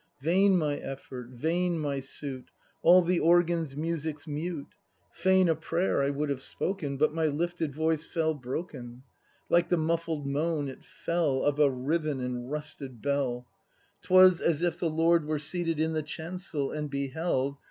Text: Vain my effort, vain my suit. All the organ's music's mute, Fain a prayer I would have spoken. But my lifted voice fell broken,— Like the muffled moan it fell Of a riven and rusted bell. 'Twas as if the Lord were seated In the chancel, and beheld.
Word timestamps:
Vain 0.19 0.57
my 0.57 0.77
effort, 0.77 1.29
vain 1.29 1.77
my 1.77 1.99
suit. 1.99 2.49
All 2.81 3.03
the 3.03 3.19
organ's 3.19 3.75
music's 3.77 4.25
mute, 4.25 4.73
Fain 5.11 5.47
a 5.47 5.53
prayer 5.53 6.01
I 6.01 6.09
would 6.09 6.31
have 6.31 6.41
spoken. 6.41 6.97
But 6.97 7.13
my 7.13 7.27
lifted 7.27 7.75
voice 7.75 8.03
fell 8.03 8.33
broken,— 8.33 9.03
Like 9.49 9.69
the 9.69 9.77
muffled 9.77 10.25
moan 10.25 10.69
it 10.69 10.83
fell 10.83 11.43
Of 11.43 11.59
a 11.59 11.69
riven 11.69 12.19
and 12.19 12.49
rusted 12.49 12.99
bell. 12.99 13.45
'Twas 14.01 14.39
as 14.41 14.63
if 14.63 14.79
the 14.79 14.89
Lord 14.89 15.25
were 15.25 15.37
seated 15.37 15.79
In 15.79 15.93
the 15.93 16.01
chancel, 16.01 16.71
and 16.71 16.89
beheld. 16.89 17.59